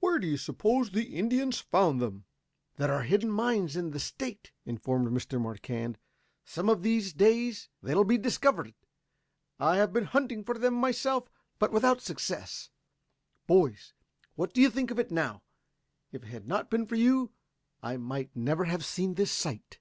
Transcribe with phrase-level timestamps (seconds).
[0.00, 2.24] Where do you suppose the Indians found them?"
[2.76, 5.38] "There are hidden mines in the State," informed Mr.
[5.38, 5.98] Marquand.
[6.46, 8.72] "Some of these days they will be discovered.
[9.60, 11.28] I have been hunting for them myself,
[11.58, 12.70] but without success.
[13.46, 13.92] Boys,
[14.36, 15.42] what do you think of it now?
[16.12, 17.32] If it had not been for you
[17.82, 19.80] I might never have seen this sight."